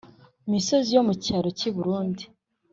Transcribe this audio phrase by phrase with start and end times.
[0.51, 2.23] misozi yo mu cyaro cy i Burundi